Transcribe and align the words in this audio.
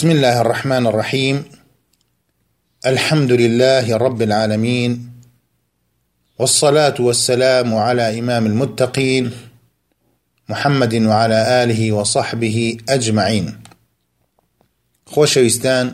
بسم 0.00 0.10
الله 0.10 0.40
الرحمن 0.40 0.86
الرحيم 0.86 1.44
الحمد 2.86 3.32
لله 3.32 3.96
رب 3.96 4.22
العالمين 4.22 4.90
والصلاة 6.38 6.94
والسلام 7.00 7.74
على 7.74 8.18
إمام 8.20 8.46
المتقين 8.46 9.30
محمد 10.48 10.94
وعلى 10.94 11.40
آله 11.64 11.82
وصحبه 11.92 12.56
أجمعين 12.96 13.46
خۆشەویستان 15.12 15.86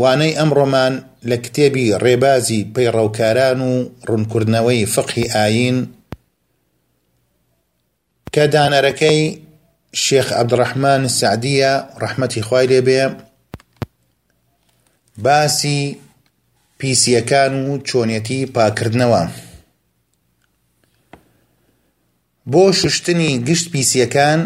وانەی 0.00 0.32
ئەمڕۆمان 0.38 0.92
لە 1.30 1.36
کتێبی 1.44 1.84
ڕێبازی 2.04 2.66
پەیڕەوکاران 2.74 3.58
و 3.70 3.72
ڕوونکردنەوەی 4.08 4.86
فقه 4.96 5.18
آيين 5.44 5.94
كدان 8.32 8.72
ركي 8.74 9.49
شێخ 10.04 10.26
عبدڕەحمان 10.40 11.02
سعدیە 11.18 11.72
ڕەحمەتی 12.02 12.42
خوای 12.46 12.66
لێ 12.70 12.80
بێ 12.88 13.02
باسی 15.24 15.80
پیسیەکان 16.78 17.52
و 17.66 17.72
چۆنیەتی 17.88 18.40
پاکردنەوە 18.54 19.24
بۆ 22.52 22.64
شوشتنی 22.80 23.32
گشت 23.46 23.66
پیسیەکان 23.72 24.40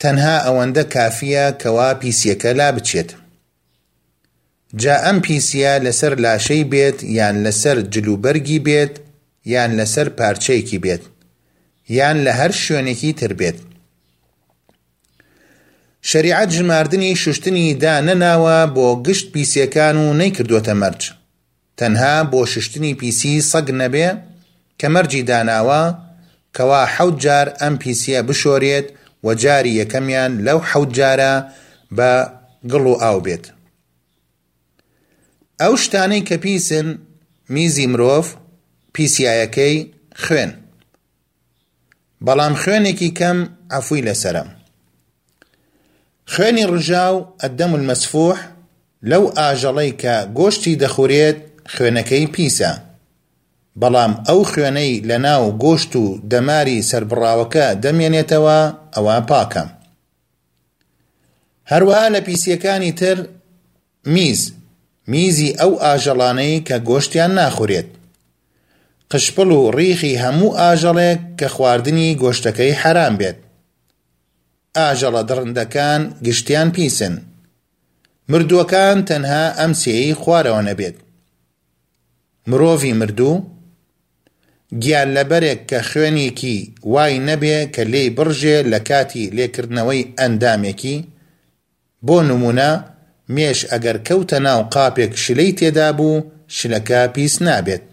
تەنها 0.00 0.36
ئەوەندە 0.46 0.84
کافیە 0.94 1.44
کەوا 1.62 1.90
پیسیەکە 2.00 2.50
لا 2.58 2.68
بچێت 2.76 3.10
جا 4.82 4.94
ئەم 5.04 5.18
پیسە 5.26 5.72
لەسەر 5.84 6.12
لاشەی 6.24 6.64
بێت 6.72 6.98
یان 7.18 7.36
لەسەر 7.46 7.76
جلوبەرگی 7.94 8.58
بێت 8.66 8.94
یان 9.52 9.70
لەسەر 9.80 10.08
پارچەیەکی 10.18 10.78
بێت 10.84 11.02
یان 11.98 12.16
لە 12.24 12.32
هەر 12.40 12.52
شوێنێکی 12.62 13.12
تر 13.20 13.32
بێت 13.40 13.58
شریعت 16.10 16.48
ژماردنی 16.56 17.10
شوشتنی 17.22 17.66
دا 17.84 17.94
نەناوە 18.06 18.58
بۆ 18.76 18.88
گشت 19.06 19.26
پیسیەکان 19.32 19.96
و 20.04 20.06
نەیکردوتە 20.20 20.74
مەرج 20.82 21.02
تەنها 21.78 22.14
بۆ 22.32 22.40
ششتنی 22.52 22.92
پیسی 23.00 23.34
سەگ 23.50 23.66
نەبێ 23.80 24.08
کە 24.80 24.86
مەرجی 24.94 25.22
داناوە 25.30 25.82
کەوا 26.56 26.82
حەوت 26.94 27.16
جار 27.24 27.46
ئەم 27.60 27.74
پیسیە 27.82 28.20
بشۆرێت 28.28 28.86
و 29.24 29.28
جاری 29.42 29.76
یەکەمیان 29.82 30.32
لەو 30.46 30.58
حەوت 30.70 30.90
جارە 30.98 31.32
بە 31.96 32.10
گڵ 32.72 32.82
و 32.92 32.94
ئاو 33.02 33.18
بێت 33.26 33.44
ئەو 35.62 35.74
شتانەی 35.84 36.22
کە 36.28 36.34
پیسن 36.44 36.88
میزی 37.54 37.86
مرۆڤ 37.92 38.26
پیسایەکەی 38.96 39.76
خوێن 40.22 40.52
بەڵام 42.26 42.54
خوێنێکی 42.62 43.10
کەم 43.18 43.38
ئەفووی 43.72 44.06
لەسرم 44.08 44.48
خوێنی 46.34 46.64
ڕژاو 46.72 47.16
ئەدەم 47.42 47.72
مەسفوح 47.88 48.38
لەو 49.10 49.24
ئاژەڵەی 49.38 49.92
کە 50.02 50.14
گۆشتی 50.38 50.78
دەخورێت 50.82 51.38
خوێنەکەی 51.74 52.26
پیسە 52.34 52.72
بەڵام 53.80 54.12
ئەو 54.28 54.40
خوێنەی 54.50 54.92
لە 55.08 55.16
ناو 55.26 55.44
گۆشت 55.62 55.92
و 56.02 56.04
دەماری 56.30 56.84
سربڕاوەکە 56.90 57.66
دەمێنێتەوە 57.84 58.58
ئەوە 58.94 59.16
پاکە 59.28 59.64
هەروەها 61.70 62.06
لە 62.14 62.20
پیسیەکانی 62.26 62.92
تر 63.00 63.16
میز 64.14 64.40
میزی 65.12 65.52
ئەو 65.60 65.72
ئاژەڵانەی 65.84 66.64
کە 66.68 66.76
گۆشتیان 66.88 67.32
ناخورێت 67.40 67.88
قشپل 69.10 69.48
و 69.58 69.60
ڕیخی 69.76 70.18
هەموو 70.24 70.56
ئاژەڵێک 70.60 71.20
کە 71.38 71.46
خواردنی 71.54 72.10
گۆشتەکەی 72.22 72.72
حرام 72.82 73.14
بێت 73.20 73.38
ئاژەڵە 74.76 75.22
دڕندەکان 75.30 76.02
گشتیان 76.26 76.68
پیسن 76.76 77.14
مردووەکان 78.30 78.98
تەنها 79.08 79.44
ئەم 79.58 79.72
سێی 79.82 80.14
خوارەوە 80.20 80.60
نەبێت 80.68 80.96
مرۆڤی 82.50 82.92
مردوو 83.00 83.44
گیان 84.82 85.08
لەبەرێک 85.16 85.60
کە 85.70 85.78
خوێنێکی 85.88 86.56
وای 86.92 87.14
نەبێ 87.28 87.58
کە 87.74 87.82
لێ 87.92 88.04
بڕژێ 88.16 88.56
لە 88.72 88.78
کاتی 88.88 89.30
لێکردنەوەی 89.36 90.08
ئەندامێکی 90.18 90.96
بۆ 92.06 92.18
نمونە 92.28 92.72
مێش 93.34 93.58
ئەگەر 93.70 93.96
کەوتە 94.08 94.38
ناو 94.46 94.60
قاپێک 94.74 95.12
شلەی 95.24 95.52
تێدا 95.58 95.88
بوو 95.98 96.24
شلەکە 96.56 97.00
پیس 97.14 97.34
نابێت 97.46 97.84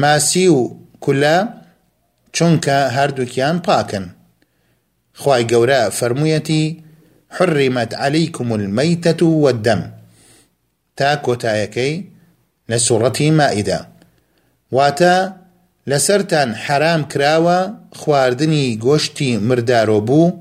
ماسی 0.00 0.46
و 0.56 0.60
کولا 1.04 1.38
چونکە 2.36 2.76
هەردووکیان 2.96 3.56
پاکن 3.66 4.06
خواي 5.14 5.44
گەورە 5.52 5.88
فرميتي 5.90 6.62
حرمت 7.30 7.94
عليكم 7.94 8.52
الميتة 8.54 9.26
والدم 9.26 9.90
تاكو 10.96 11.34
تايكي 11.34 12.04
لسورة 12.68 13.12
مائدة 13.20 13.88
واتا 14.72 15.36
لسرتان 15.86 16.56
حرام 16.56 17.02
كراوا 17.04 17.58
خواردني 17.96 17.96
کراوە 17.96 17.96
خواردنی 17.96 18.78
گۆشتی 18.82 19.40
مردارۆ 19.42 19.90
بوو 20.08 20.36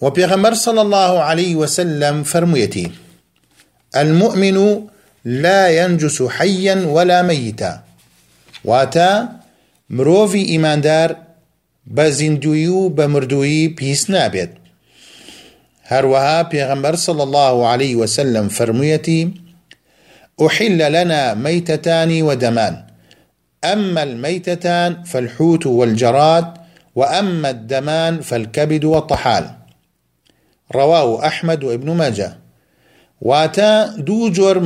وبيغمر 0.00 0.54
صلى 0.54 0.80
الله 0.80 1.20
عليه 1.22 1.56
وسلم 1.56 2.22
فرميتي 2.22 2.90
المؤمن 3.96 4.80
لا 5.24 5.68
ينجس 5.68 6.22
حيا 6.22 6.86
ولا 6.86 7.22
ميتا 7.22 7.80
واتا 8.64 9.28
مروفي 9.90 10.48
إيمان 10.48 10.80
دار 10.80 11.16
بە 11.94 12.04
زیندوی 12.10 12.66
و 12.66 12.88
بە 12.96 13.04
مردووی 13.12 13.68
پیس 13.78 14.02
نابێت 14.10 14.52
هەروەها 15.90 16.40
پێغەمبەر 16.52 16.96
سڵ 17.04 17.16
الله 17.26 17.56
عليه 17.72 17.94
وسلم 18.02 18.46
فرموویەتی 18.56 19.20
أحل 20.46 20.80
لنا 20.96 21.22
ميتتان 21.34 22.10
ودمان 22.22 22.74
أما 23.64 24.02
الميتتان 24.02 25.02
فالحوت 25.04 25.66
والجراد 25.66 26.46
وأما 26.94 27.48
الدمان 27.50 28.20
فالكبد 28.20 28.84
والطحال 28.84 29.44
رواه 30.74 31.26
أحمد 31.26 31.64
وابن 31.64 31.90
ماجه 31.90 32.36
واتا 33.20 33.86
دوو 33.96 34.30
جۆر 34.36 34.56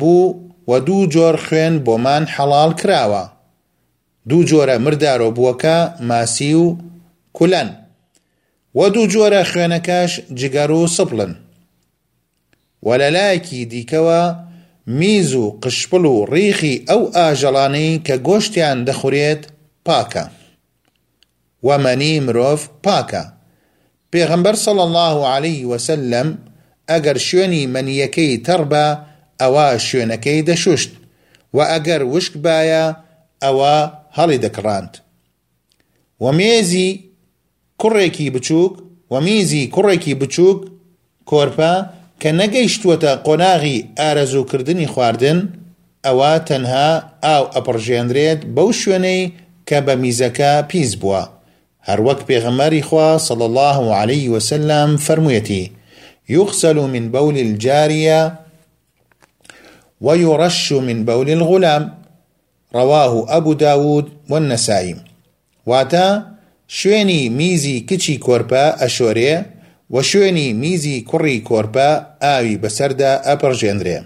بو 0.00 0.36
و 0.66 0.78
دوو 0.78 1.06
جۆر 1.10 1.36
خوێن 1.36 1.84
بۆمان 1.86 2.26
حلال 2.28 2.74
كراوا 2.76 3.24
دوو 4.28 4.44
جۆرە 4.48 4.76
مردارۆبووەکە 4.84 5.78
ماسی 6.08 6.54
و 6.54 6.66
کولەن 7.38 7.70
وە 8.78 8.86
دوو 8.94 9.06
جۆرە 9.12 9.42
خوێنەکەش 9.50 10.12
جگەر 10.40 10.70
و 10.80 10.82
سپڵن 10.96 11.32
وە 12.86 12.94
لە 13.00 13.08
لایەکی 13.16 13.64
دیکەوە 13.72 14.22
میز 15.00 15.30
و 15.42 15.44
قشپل 15.62 16.04
و 16.04 16.24
ڕیخی 16.32 16.74
ئەو 16.88 17.02
ئاژەڵانەی 17.16 18.02
کە 18.06 18.16
گۆشتیان 18.26 18.78
دەخورێت 18.88 19.42
پاکە 19.88 20.24
وەمەنی 21.66 22.20
مرۆڤ 22.26 22.60
پاکە 22.86 23.24
پێغەمبەر 24.12 24.56
سەڵ 24.64 24.78
الله 24.86 25.16
عليه 25.34 25.62
وسلم 25.72 26.28
ئەگەر 26.90 27.18
شوێنی 27.28 27.64
مەنیەکەی 27.74 28.42
تەڕبە 28.46 28.86
ئەوە 29.40 29.66
شوێنەکەی 29.88 30.42
دەشوشت 30.48 30.90
و 31.54 31.58
ئەگەر 31.72 32.02
وشک 32.14 32.34
باە 32.44 32.82
ئەوە 33.44 33.74
هەڵی 34.18 34.38
دەکڕاند 34.44 34.92
و 36.20 36.24
مێزی 36.38 36.88
کوڕێکی 37.82 38.26
بچووک 38.34 38.74
و 39.12 39.20
میزی 39.26 39.62
کوڕێکی 39.74 40.14
بچووک 40.20 40.60
کۆرپە 41.30 41.72
کە 42.20 42.28
نەگەیشتووەتە 42.40 43.12
قۆناغی 43.26 43.78
ئارەزووکردنی 43.98 44.90
خواردن 44.92 45.38
ئەوە 46.06 46.32
تەنها 46.48 46.90
ئاو 47.24 47.44
ئەپڕژێنرێت 47.54 48.40
بەو 48.56 48.68
شوێنەی 48.80 49.20
کە 49.68 49.78
بە 49.86 49.94
میزەکە 50.02 50.52
پیس 50.70 50.92
بووە 51.02 51.22
هەروەک 51.88 52.20
پێغەمەری 52.28 52.82
خوا 52.88 53.08
صڵ 53.26 53.40
الله 53.48 53.78
عليه 54.00 54.24
وسلم 54.34 54.88
فەرموویەتی 55.06 55.64
يغسل 56.36 56.76
من 56.94 57.04
بول 57.14 57.36
الجارية 57.46 58.20
ويرش 60.00 60.72
من 60.88 60.98
بول 61.04 61.28
الغلام 61.36 61.84
ڕەواه 62.78 63.12
ئەبوو 63.30 63.54
داود 63.62 64.06
والنەساییم 64.30 64.96
واتە 65.70 66.06
شوێنی 66.78 67.22
میزی 67.38 67.76
کچی 67.90 68.14
کۆرپە 68.26 68.64
ئەشۆرێ 68.82 69.34
و 69.92 69.96
شوێنی 70.10 70.48
میزی 70.62 70.96
کوڕی 71.10 71.38
کۆرپە 71.48 71.88
ئاوی 72.22 72.60
بەسەردا 72.62 73.12
ئەپڕژێنرێ 73.26 73.98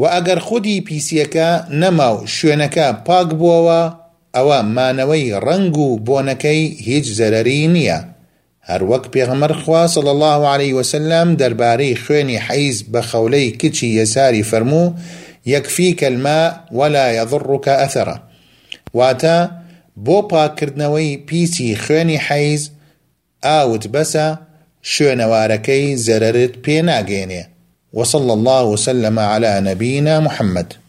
و 0.00 0.02
ئەگەر 0.14 0.38
خودی 0.46 0.84
پیسیەکە 0.88 1.50
نەماو 1.82 2.16
شوێنەکە 2.36 2.86
پاک 3.06 3.28
بووەوە 3.40 3.80
ئەوە 4.36 4.58
مانەوەی 4.76 5.26
ڕنگ 5.46 5.74
و 5.84 5.88
بۆنەکەی 6.06 6.62
هیچ 6.88 7.06
زەرەری 7.18 7.62
نییە 7.74 8.00
هەروەک 8.68 9.04
پێغەمەر 9.14 9.52
خوا 9.62 9.82
صل 9.94 10.06
الله 10.14 10.40
عليه 10.54 10.72
وسلم 10.80 11.26
دەربارەی 11.40 11.94
خوێنی 12.04 12.38
حەیز 12.46 12.76
بە 12.92 13.00
خەولەی 13.10 13.48
کچی 13.60 13.88
یەساری 14.00 14.46
فەرموو 14.50 14.86
يكفيك 15.46 16.04
الماء 16.04 16.60
ولا 16.72 17.16
يضرك 17.16 17.66
واتا 17.66 18.20
واتە 18.94 19.64
بۆ 20.00 20.36
كردنوي 20.58 21.16
بيسي 21.16 21.76
خوێنی 21.76 22.18
حيز 22.18 22.72
آوت 23.44 23.86
بسا 23.86 24.38
شو 24.82 25.14
نواركي 25.14 25.96
زررت 25.96 26.66
ناگەێنێ 26.70 27.44
وصلى 27.92 28.32
الله 28.32 28.62
وسلم 28.64 29.18
على 29.18 29.60
نبينا 29.60 30.20
محمد 30.20 30.83